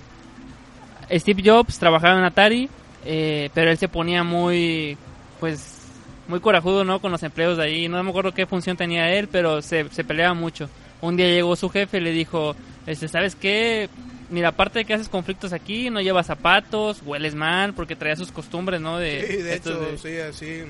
[1.12, 2.68] Steve Jobs trabajaba en Atari,
[3.04, 4.98] eh, pero él se ponía muy,
[5.38, 5.78] pues,
[6.26, 7.00] muy corajudo, ¿no?
[7.00, 7.88] Con los empleos de ahí.
[7.88, 10.68] No me acuerdo qué función tenía él, pero se, se peleaba mucho.
[11.00, 13.88] Un día llegó su jefe y le dijo, este, ¿sabes qué?
[14.28, 18.32] mira, aparte de que haces conflictos aquí, no llevas zapatos, hueles mal, porque traía sus
[18.32, 18.98] costumbres, ¿no?
[18.98, 20.62] De, sí, de hecho, sí, así,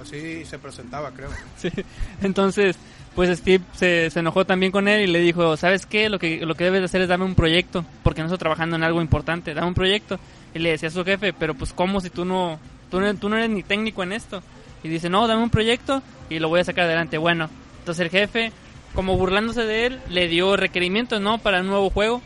[0.00, 1.30] así, se presentaba, creo.
[1.56, 1.70] sí,
[2.22, 2.76] entonces,
[3.14, 6.08] pues Steve se, enojó también con él y le dijo, ¿sabes qué?
[6.08, 8.76] Lo que, lo que debes de hacer es darme un proyecto, porque no estoy trabajando
[8.76, 10.18] en algo importante, dame un proyecto.
[10.54, 12.58] Y le decía a su jefe, pero pues ¿cómo si tú no,
[12.90, 14.42] tú no, tú no eres ni técnico en esto?
[14.82, 17.18] Y dice, no, dame un proyecto y lo voy a sacar adelante.
[17.18, 17.48] Bueno,
[17.80, 18.52] entonces el jefe,
[18.94, 21.38] como burlándose de él, le dio requerimientos, ¿no?
[21.38, 22.22] Para un nuevo juego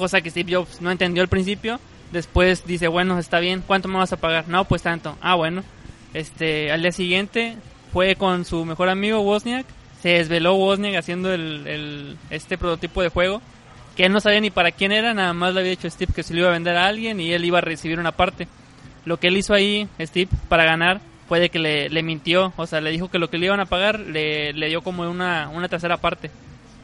[0.00, 1.78] cosa que Steve Jobs no entendió al principio.
[2.10, 4.48] Después dice, bueno, está bien, ¿cuánto me vas a pagar?
[4.48, 5.16] No, pues tanto.
[5.20, 5.62] Ah, bueno.
[6.14, 7.56] Este, al día siguiente
[7.92, 9.66] fue con su mejor amigo Wozniak.
[10.02, 13.42] Se desveló Wozniak haciendo el, este prototipo de juego.
[13.96, 16.22] Que él no sabía ni para quién era, nada más le había dicho Steve que
[16.22, 18.48] se lo iba a vender a alguien y él iba a recibir una parte.
[19.04, 22.52] Lo que él hizo ahí, Steve, para ganar, fue de que le, mintió.
[22.56, 25.02] O sea, le dijo que lo que le iban a pagar le, le dio como
[25.08, 26.30] una, una tercera parte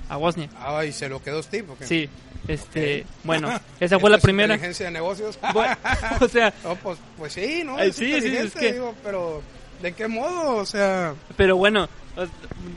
[0.08, 0.50] a Wozniak.
[0.58, 2.08] Ah, y se lo quedó Steve, ¿o Sí.
[2.48, 3.48] Este, bueno,
[3.80, 4.54] esa fue la primera.
[4.54, 5.38] Inteligencia de negocios.
[6.20, 7.78] o sea, pues, pues, sí, ¿no?
[7.78, 8.74] sí, sí, es que...
[8.74, 9.42] digo, pero
[9.82, 10.56] ¿de qué modo?
[10.56, 11.88] O sea, pero bueno,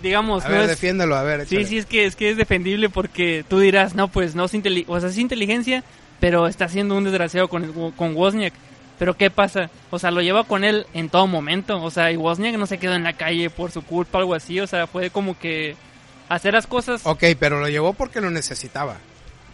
[0.01, 1.45] digamos, a ver, defiéndelo, a ver.
[1.47, 4.53] Sí, sí, es que es que es defendible porque tú dirás, no, pues no es
[4.53, 5.83] inteligencia, o sea, es inteligencia,
[6.19, 8.53] pero está siendo un desgraciado con, con Wozniak.
[8.97, 9.69] Pero ¿qué pasa?
[9.91, 11.81] O sea, lo lleva con él en todo momento.
[11.81, 14.33] O sea, y Wozniak no se quedó en la calle por su culpa o algo
[14.35, 14.59] así.
[14.59, 15.77] O sea, fue como que
[16.27, 16.99] hacer las cosas.
[17.05, 18.97] Ok, pero lo llevó porque lo necesitaba.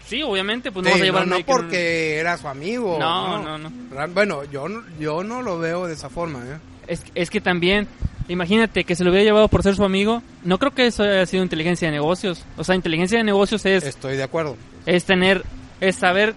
[0.07, 2.97] Sí, obviamente, pues Sí, no llevar no, no porque era su amigo.
[2.99, 3.71] No, no, no.
[4.15, 6.57] Bueno, yo, no- yo no lo veo de esa forma, ¿eh?
[6.87, 7.87] Es, es que también,
[8.27, 10.21] imagínate que se lo hubiera llevado por ser su amigo.
[10.43, 12.43] No creo que eso haya sido inteligencia de negocios.
[12.57, 14.55] O sea, inteligencia de negocios es, Estoy de acuerdo.
[14.85, 15.43] es tener,
[15.81, 16.33] es saber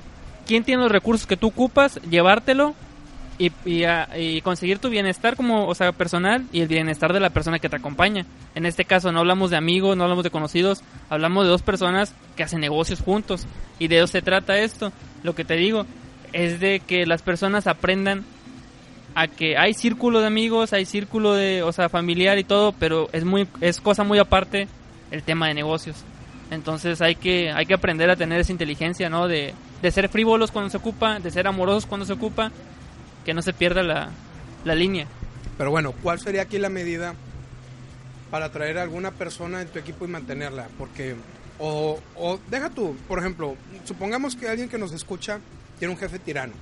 [0.46, 2.74] quién tiene los recursos que tú ocupas, llevártelo
[3.38, 7.20] y, y, a- y conseguir tu bienestar como, o sea, personal y el bienestar de
[7.20, 8.24] la persona que te acompaña.
[8.54, 12.14] En este caso no hablamos de amigos, no hablamos de conocidos, hablamos de dos personas
[12.36, 13.46] que hacen negocios juntos.
[13.78, 14.92] Y de eso se trata esto.
[15.22, 15.86] Lo que te digo
[16.32, 18.24] es de que las personas aprendan
[19.14, 23.08] a que hay círculo de amigos, hay círculo de, o sea, familiar y todo, pero
[23.12, 24.68] es muy es cosa muy aparte
[25.10, 26.04] el tema de negocios.
[26.50, 29.28] Entonces hay que hay que aprender a tener esa inteligencia, ¿no?
[29.28, 32.52] De, de ser frívolos cuando se ocupa, de ser amorosos cuando se ocupa,
[33.24, 34.10] que no se pierda la,
[34.64, 35.06] la línea.
[35.56, 37.14] Pero bueno, ¿cuál sería aquí la medida
[38.30, 40.68] para traer a alguna persona en tu equipo y mantenerla?
[40.78, 41.16] Porque,
[41.58, 45.40] o, o deja tú, por ejemplo, supongamos que alguien que nos escucha
[45.78, 46.52] tiene un jefe tirano,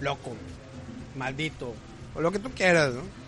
[0.00, 0.32] loco,
[1.16, 1.74] maldito,
[2.14, 3.20] o lo que tú quieras, ¿no?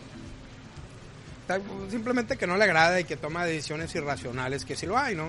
[1.91, 5.29] Simplemente que no le agrada y que toma decisiones irracionales, que sí lo hay, ¿no?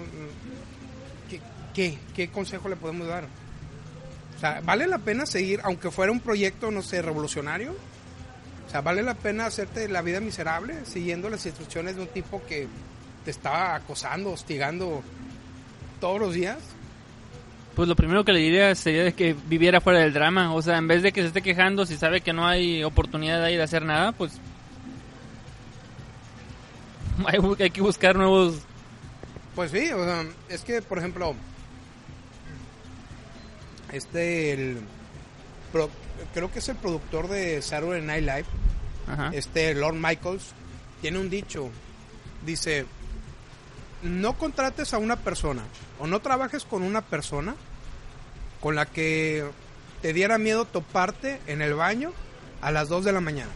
[1.74, 3.26] ¿Qué, qué, consejo le podemos dar?
[4.36, 7.76] O sea, ¿vale la pena seguir, aunque fuera un proyecto, no sé, revolucionario?
[8.68, 12.42] O sea, ¿vale la pena hacerte la vida miserable siguiendo las instrucciones de un tipo
[12.48, 12.68] que
[13.26, 15.04] te está acosando, hostigando
[16.00, 16.60] todos los días?
[17.76, 20.54] Pues lo primero que le diría sería de que viviera fuera del drama.
[20.54, 23.44] O sea, en vez de que se esté quejando, si sabe que no hay oportunidad
[23.44, 24.34] ahí de hacer nada, pues.
[27.28, 28.56] Hay, hay que buscar nuevos.
[29.56, 31.36] Pues sí, o sea, es que, por ejemplo,
[33.92, 34.78] este, el,
[35.72, 35.90] pro-
[36.34, 38.46] creo que es el productor de Saturday Night Live,
[39.08, 39.30] Ajá.
[39.34, 40.52] este Lord Michaels,
[41.02, 41.70] tiene un dicho,
[42.46, 42.86] dice,
[44.04, 45.64] no contrates a una persona
[46.00, 47.56] o no trabajes con una persona
[48.60, 49.46] con la que
[50.02, 52.14] te diera miedo toparte en el baño
[52.62, 53.52] a las 2 de la mañana.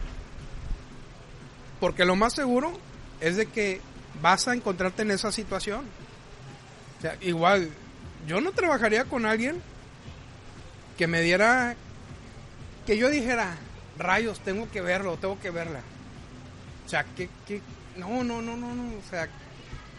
[1.80, 2.78] Porque lo más seguro
[3.20, 3.80] es de que
[4.20, 5.84] vas a encontrarte en esa situación.
[6.98, 7.70] O sea, igual,
[8.26, 9.62] yo no trabajaría con alguien
[10.96, 11.76] que me diera,
[12.86, 13.56] que yo dijera,
[13.96, 15.80] rayos, tengo que verlo, tengo que verla.
[16.84, 17.60] O sea, que, que,
[17.96, 19.28] no, no, no, no, no, o sea,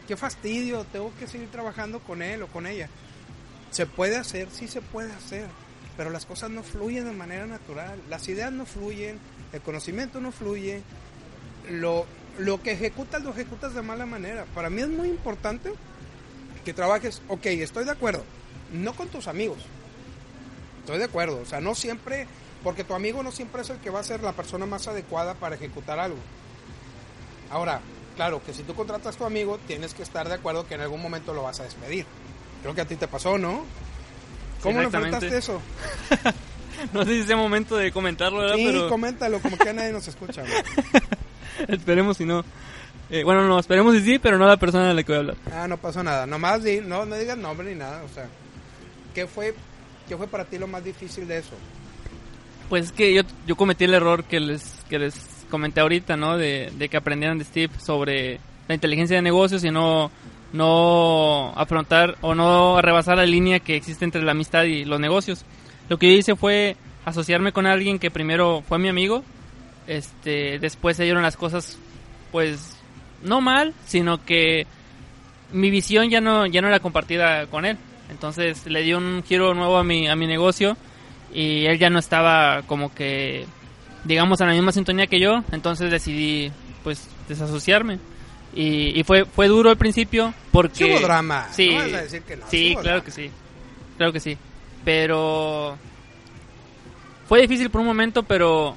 [0.09, 2.89] qué fastidio, tengo que seguir trabajando con él o con ella.
[3.69, 5.45] Se puede hacer, sí se puede hacer,
[5.95, 9.19] pero las cosas no fluyen de manera natural, las ideas no fluyen,
[9.53, 10.81] el conocimiento no fluye,
[11.69, 12.07] lo,
[12.39, 14.45] lo que ejecutas lo ejecutas de mala manera.
[14.55, 15.71] Para mí es muy importante
[16.65, 18.23] que trabajes, ok, estoy de acuerdo,
[18.73, 19.59] no con tus amigos,
[20.79, 22.25] estoy de acuerdo, o sea, no siempre,
[22.63, 25.35] porque tu amigo no siempre es el que va a ser la persona más adecuada
[25.35, 26.17] para ejecutar algo.
[27.51, 27.81] Ahora,
[28.19, 30.81] claro, que si tú contratas a tu amigo, tienes que estar de acuerdo que en
[30.81, 32.05] algún momento lo vas a despedir.
[32.61, 33.63] Creo que a ti te pasó, ¿no?
[34.61, 35.61] ¿Cómo lo enfrentaste eso?
[36.93, 38.55] No sé si es el momento de comentarlo, ¿verdad?
[38.55, 40.43] Sí, Pero coméntalo, como que nadie nos escucha.
[41.67, 42.45] esperemos si no.
[43.09, 45.19] Eh, bueno, no, esperemos si sí, pero no la persona de la que voy a
[45.19, 45.37] hablar.
[45.53, 46.25] Ah, no pasó nada.
[46.25, 48.01] Nomás di, no, no digas nombre ni nada.
[48.03, 48.29] O sea,
[49.13, 49.53] ¿qué fue,
[50.07, 51.55] ¿qué fue para ti lo más difícil de eso?
[52.69, 56.37] Pues es que yo, yo cometí el error que les, que les comenté ahorita, ¿no?
[56.37, 60.11] De, que aprendieran de Steve sobre la inteligencia de negocios y no,
[60.53, 65.45] no afrontar o no rebasar la línea que existe entre la amistad y los negocios.
[65.89, 69.23] Lo que yo hice fue asociarme con alguien que primero fue mi amigo,
[69.87, 71.79] este, después se dieron las cosas,
[72.31, 72.77] pues,
[73.23, 74.67] no mal, sino que
[75.51, 77.77] mi visión ya no, ya no era compartida con él.
[78.09, 80.77] Entonces le di un giro nuevo a mi, a mi negocio
[81.33, 83.45] y él ya no estaba como que
[84.03, 86.51] digamos en la misma sintonía que yo entonces decidí
[86.83, 87.99] pues desasociarme
[88.55, 92.01] y, y fue fue duro al principio porque Sí hubo drama, sí no vas a
[92.01, 93.03] decir que no, sí claro drama.
[93.03, 93.31] que sí
[93.97, 94.37] claro que sí
[94.85, 95.77] pero
[97.27, 98.75] fue difícil por un momento pero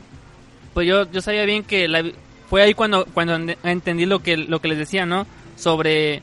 [0.75, 2.05] pues yo yo sabía bien que la,
[2.51, 6.23] fue ahí cuando cuando entendí lo que lo que les decía no sobre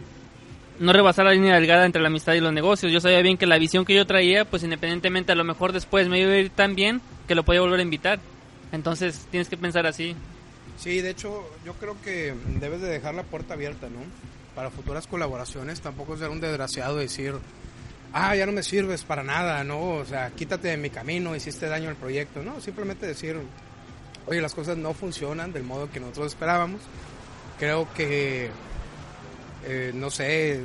[0.79, 2.91] no rebasar la línea delgada entre la amistad y los negocios.
[2.91, 6.07] Yo sabía bien que la visión que yo traía, pues independientemente a lo mejor después
[6.07, 8.19] me iba a ir tan bien que lo podía volver a invitar.
[8.71, 10.15] Entonces tienes que pensar así.
[10.77, 13.99] Sí, de hecho, yo creo que debes de dejar la puerta abierta, ¿no?
[14.55, 17.35] Para futuras colaboraciones, tampoco ser un desgraciado decir,
[18.13, 19.95] ah, ya no me sirves para nada, ¿no?
[19.95, 22.61] O sea, quítate de mi camino, hiciste daño al proyecto, ¿no?
[22.61, 23.37] Simplemente decir,
[24.25, 26.81] oye, las cosas no funcionan del modo que nosotros esperábamos.
[27.57, 28.49] Creo que,
[29.65, 30.61] eh, no sé,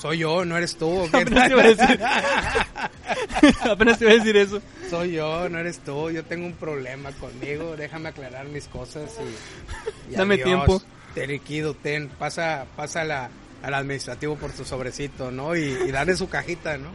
[0.00, 1.04] soy yo, no eres tú.
[1.06, 2.00] Apenas te iba a decir.
[3.70, 4.62] Apenas te iba a decir eso.
[4.88, 6.10] Soy yo, no eres tú.
[6.10, 7.76] Yo tengo un problema conmigo.
[7.76, 10.12] Déjame aclarar mis cosas y.
[10.12, 10.46] y Dame adiós.
[10.46, 10.82] tiempo.
[11.14, 12.08] Te liquido, ten.
[12.08, 13.30] Pasa, pasa la,
[13.62, 15.56] al administrativo por tu sobrecito, ¿no?
[15.56, 16.90] Y, y dale su cajita, ¿no?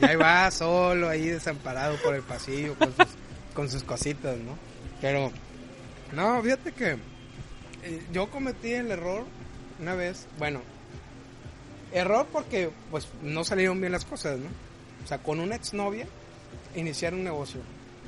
[0.00, 3.06] Y ahí va solo, ahí desamparado por el pasillo con sus,
[3.54, 4.56] con sus cositas, ¿no?
[5.00, 5.32] Pero,
[6.12, 6.92] no, fíjate que
[7.82, 9.24] eh, yo cometí el error
[9.80, 10.62] una vez, bueno,
[11.94, 14.48] error porque pues no salieron bien las cosas, ¿no?
[15.04, 16.06] O sea, con una exnovia
[16.74, 17.60] iniciar un negocio.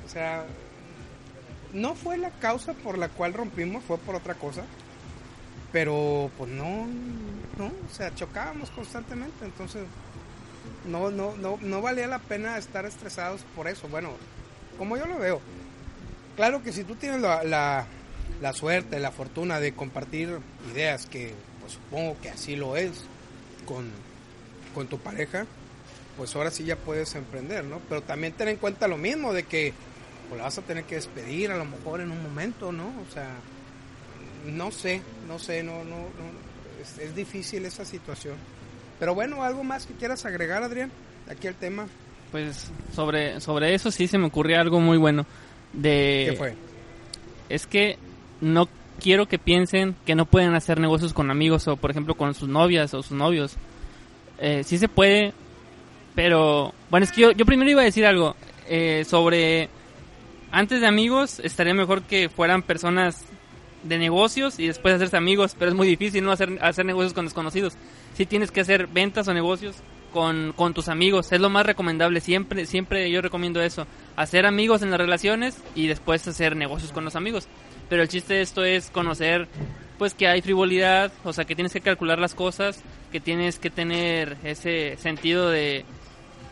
[0.05, 0.45] O sea,
[1.73, 4.65] no fue la causa por la cual rompimos, fue por otra cosa.
[5.73, 6.87] Pero pues no,
[7.59, 9.85] no, o sea, chocábamos constantemente, entonces
[10.87, 13.89] no, no, no, no valía la pena estar estresados por eso.
[13.89, 14.11] Bueno,
[14.79, 15.41] como yo lo veo,
[16.35, 17.87] claro que si tú tienes la, la,
[18.41, 20.39] la suerte, la fortuna de compartir
[20.73, 23.05] ideas, que pues, supongo que así lo es
[23.67, 23.91] con,
[24.75, 25.47] con tu pareja,
[26.17, 27.81] pues ahora sí ya puedes emprender, ¿no?
[27.89, 29.75] Pero también ten en cuenta lo mismo, de que
[30.29, 32.87] pues, la vas a tener que despedir a lo mejor en un momento, ¿no?
[32.87, 33.29] O sea,
[34.47, 38.37] no sé, no sé, no, no, no es, es difícil esa situación.
[38.99, 40.91] Pero bueno, algo más que quieras agregar, Adrián,
[41.29, 41.87] aquí el tema.
[42.31, 45.27] Pues sobre, sobre eso sí se me ocurrió algo muy bueno.
[45.73, 46.55] De, ¿Qué fue?
[47.49, 47.99] Es que
[48.41, 48.69] no
[49.01, 52.49] quiero que piensen que no pueden hacer negocios con amigos o por ejemplo con sus
[52.49, 53.57] novias o sus novios.
[54.39, 55.33] Eh, sí se puede,
[56.15, 58.37] pero bueno, es que yo, yo primero iba a decir algo
[58.69, 59.69] eh, sobre
[60.51, 63.25] antes de amigos estaría mejor que fueran personas
[63.83, 67.27] de negocios y después hacerse amigos, pero es muy difícil no hacer, hacer negocios con
[67.27, 67.75] desconocidos.
[68.15, 69.77] Si tienes que hacer ventas o negocios
[70.13, 74.83] con, con tus amigos, es lo más recomendable, siempre, siempre yo recomiendo eso, hacer amigos
[74.83, 77.49] en las relaciones y después hacer negocios con los amigos.
[77.89, 79.49] Pero el chiste de esto es conocer
[79.99, 83.71] pues que hay frivolidad, o sea que tienes que calcular las cosas, que tienes que
[83.71, 85.85] tener ese sentido de,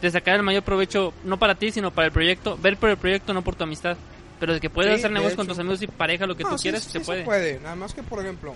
[0.00, 2.96] de sacar el mayor provecho, no para ti, sino para el proyecto, ver por el
[2.96, 3.96] proyecto, no por tu amistad.
[4.40, 6.50] Pero de que puedes Sí, hacer negocios con tus amigos y pareja, lo que No,
[6.50, 7.20] tú sí, quieras, sí se puede.
[7.20, 8.54] Se puede, nada más que por ejemplo,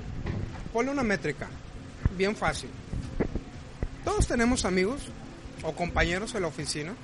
[0.73, 1.49] ponle una métrica,
[2.17, 2.71] bien fácil.
[4.05, 5.03] Todos tenemos amigos
[5.63, 6.95] o compañeros en la oficina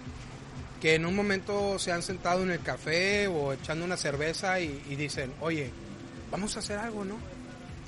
[0.84, 4.82] que en un momento se han sentado en el café o echando una cerveza y,
[4.90, 5.70] y dicen, oye,
[6.30, 7.14] vamos a hacer algo, ¿no?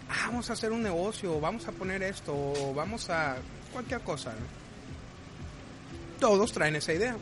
[0.09, 3.37] Ah, vamos a hacer un negocio, vamos a poner esto, o vamos a
[3.70, 4.46] cualquier cosa, ¿no?
[6.20, 7.18] Todos traen esa idea.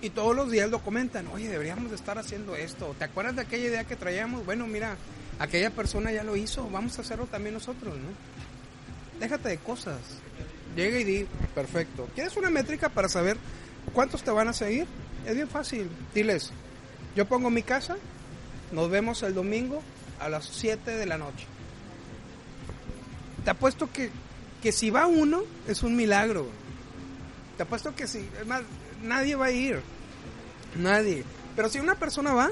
[0.00, 2.96] Y todos los días lo comentan, oye, deberíamos de estar haciendo esto.
[2.98, 4.46] ¿Te acuerdas de aquella idea que traíamos?
[4.46, 4.96] Bueno, mira,
[5.38, 9.20] aquella persona ya lo hizo, vamos a hacerlo también nosotros, ¿no?
[9.20, 10.00] Déjate de cosas.
[10.74, 12.08] Llega y di, perfecto.
[12.14, 13.36] ¿Quieres una métrica para saber
[13.92, 14.86] cuántos te van a seguir?
[15.26, 15.90] Es bien fácil.
[16.14, 16.52] Diles,
[17.16, 17.96] yo pongo mi casa,
[18.72, 19.82] nos vemos el domingo
[20.18, 21.46] a las 7 de la noche.
[23.44, 24.10] Te apuesto que,
[24.62, 26.48] que si va uno, es un milagro.
[27.56, 28.62] Te apuesto que si, es más,
[29.02, 29.80] nadie va a ir.
[30.76, 31.24] Nadie.
[31.54, 32.50] Pero si una persona va,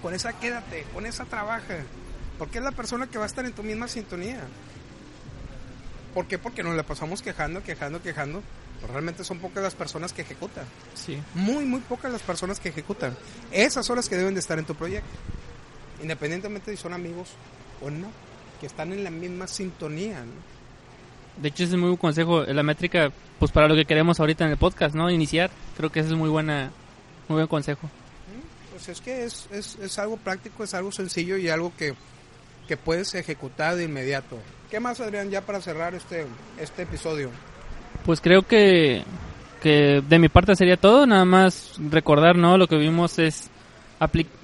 [0.00, 1.78] con esa quédate, con esa trabaja.
[2.38, 4.40] Porque es la persona que va a estar en tu misma sintonía.
[6.14, 6.38] ¿Por qué?
[6.38, 8.42] Porque nos la pasamos quejando, quejando, quejando.
[8.82, 10.64] Pero realmente son pocas las personas que ejecutan.
[10.94, 11.18] Sí.
[11.34, 13.16] Muy, muy pocas las personas que ejecutan.
[13.52, 15.08] Esas son las que deben de estar en tu proyecto.
[16.02, 17.30] Independientemente si son amigos
[17.80, 18.08] o no.
[18.60, 20.20] Que están en la misma sintonía.
[20.24, 20.32] ¿no?
[21.40, 22.42] De hecho, ese es muy buen consejo.
[22.42, 25.10] La métrica, pues para lo que queremos ahorita en el podcast, ¿no?
[25.10, 25.50] Iniciar.
[25.76, 26.72] Creo que ese es muy buena,
[27.28, 27.88] muy buen consejo.
[28.72, 31.94] Pues es que es, es, es algo práctico, es algo sencillo y algo que,
[32.66, 34.38] que puedes ejecutar de inmediato.
[34.70, 36.26] ¿Qué más, Adrián, ya para cerrar este,
[36.58, 37.30] este episodio?
[38.04, 39.04] Pues creo que,
[39.62, 41.06] que de mi parte sería todo.
[41.06, 42.58] Nada más recordar, ¿no?
[42.58, 43.48] Lo que vimos es.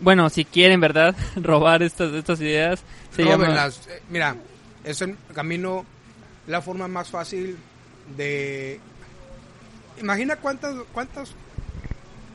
[0.01, 1.17] Bueno, si quieren, ¿verdad?
[1.37, 2.83] Robar estas, estas ideas.
[3.15, 3.67] Se llama-.
[3.67, 4.37] Eh, Mira,
[4.85, 5.85] es el camino,
[6.47, 7.59] la forma más fácil
[8.17, 8.81] de...
[10.01, 11.33] Imagina cuántas, cuántas,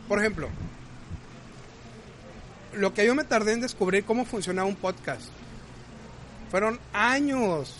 [0.07, 0.49] por ejemplo,
[2.73, 5.29] lo que yo me tardé en descubrir cómo funcionaba un podcast.
[6.51, 7.75] Fueron años,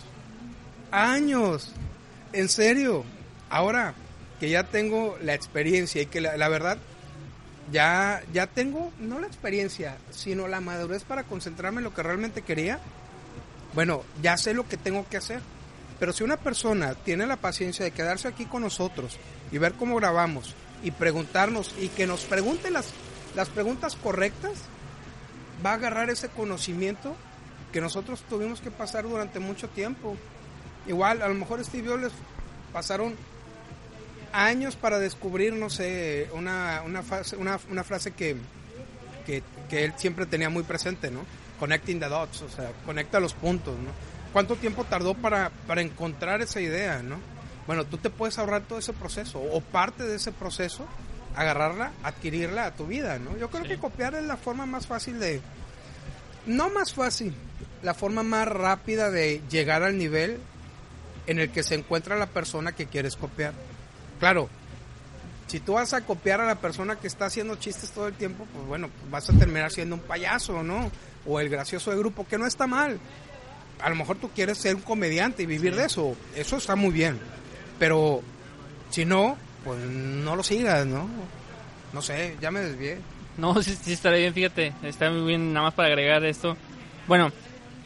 [0.92, 1.74] años,
[2.32, 3.04] en serio.
[3.54, 3.94] Ahora
[4.40, 6.80] que ya tengo la experiencia y que la, verdad
[7.72, 12.42] ya, ya tengo, no la experiencia, sino la madurez para concentrarme en lo que realmente
[12.42, 12.80] quería,
[13.76, 15.40] bueno, ya sé lo que tengo que hacer.
[16.00, 19.20] Pero si una persona tiene la paciencia de quedarse aquí con nosotros
[19.52, 22.88] y ver cómo grabamos y preguntarnos y que nos pregunte las,
[23.36, 24.54] las preguntas correctas,
[25.64, 27.16] va a agarrar ese conocimiento
[27.72, 30.18] que nosotros tuvimos que pasar durante mucho tiempo.
[30.88, 32.14] Igual, a lo mejor Steve Jobs les
[32.74, 33.16] pasaron
[34.34, 38.36] años para descubrir, no sé, una, una, frase, una, una frase que,
[39.26, 41.22] que, que él siempre tenía muy presente, ¿no?
[41.60, 43.92] Connecting the dots, o sea, conecta los puntos, ¿no?
[44.34, 47.18] ¿Cuánto tiempo tardó para, para encontrar esa idea, ¿no?
[47.68, 50.86] Bueno, tú te puedes ahorrar todo ese proceso o parte de ese proceso,
[51.36, 53.38] agarrarla, adquirirla a tu vida, ¿no?
[53.38, 53.70] Yo creo Sí.
[53.70, 55.42] que copiar es la forma más fácil de...
[56.46, 57.34] No más fácil,
[57.84, 60.40] la forma más rápida de llegar al nivel
[61.28, 63.54] en el que se encuentra la persona que quieres copiar.
[64.24, 64.48] Claro,
[65.48, 68.48] si tú vas a copiar a la persona que está haciendo chistes todo el tiempo,
[68.54, 70.90] pues bueno, vas a terminar siendo un payaso, ¿no?
[71.26, 72.98] O el gracioso de grupo, que no está mal.
[73.82, 76.16] A lo mejor tú quieres ser un comediante y vivir de eso.
[76.38, 77.20] Eso está muy bien.
[77.78, 78.22] Pero
[78.92, 81.06] si no, pues no lo sigas, ¿no?
[81.92, 83.00] No sé, ya me desvié.
[83.38, 86.56] No, sí, sí bien, fíjate, está muy bien nada más para agregar esto.
[87.10, 87.30] Bueno,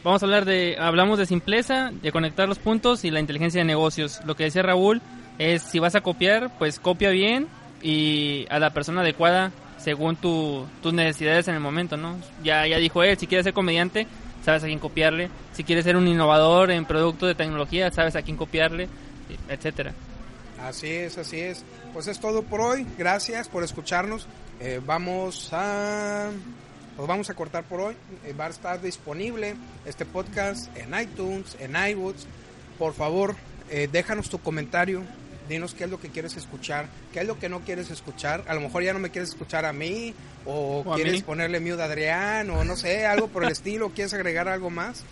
[0.04, 3.66] vamos a hablar de, hablamos de simpleza, de conectar los puntos y la inteligencia de
[3.66, 4.20] negocios.
[4.24, 5.02] Lo que decía Raúl
[5.40, 7.48] es, si vas a copiar, pues copia bien
[7.82, 12.18] y a la persona adecuada según tu, tus necesidades en el momento, ¿no?
[12.44, 14.08] Ya, ya dijo él, si quieres ser comediante,
[14.44, 15.30] sabes a quién copiarle.
[15.54, 18.90] Si quieres ser un innovador en productos de tecnología, sabes a quién copiarle,
[19.50, 19.94] etcétera.
[20.62, 21.64] Así es, así es.
[21.94, 22.86] Pues es todo por hoy.
[22.98, 24.28] Gracias por escucharnos.
[24.60, 26.32] Eh, vamos a
[26.96, 27.96] pues vamos a cortar por hoy.
[28.26, 32.26] Eh, va a estar disponible este podcast en iTunes, en iBooks.
[32.80, 33.36] Por favor,
[33.70, 35.04] eh, déjanos tu comentario.
[35.48, 38.44] Dinos qué es lo que quieres escuchar, qué es lo que no quieres escuchar.
[38.48, 40.14] A lo mejor ya no me quieres escuchar a mí,
[40.46, 43.90] o, quieres ponerle mute a Adrián, o no sé, algo por el estilo.
[43.90, 45.04] ¿Quieres agregar algo más?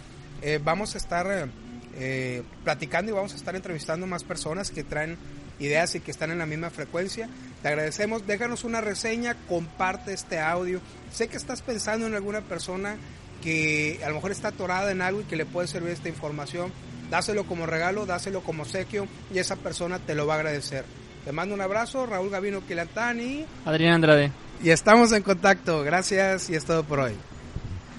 [0.42, 1.50] Eh, vamos a estar
[1.98, 5.18] eh, platicando y vamos a estar entrevistando más personas que traen
[5.60, 7.30] ideas y que están en la misma frecuencia.
[7.62, 10.82] Te agradecemos, déjanos una reseña, comparte este audio.
[11.14, 12.98] Sé que estás pensando en alguna persona
[13.42, 16.72] que a lo mejor está atorada en algo y que le puede servir esta información.
[17.16, 20.84] Dáselo como regalo, dáselo como obsequio y esa persona te lo va a agradecer.
[21.24, 24.34] Te mando un abrazo, Raúl Gavino Quilantani Adrián Andrade.
[24.61, 25.82] y estamos en contacto.
[25.82, 27.13] Gracias y es todo por hoy.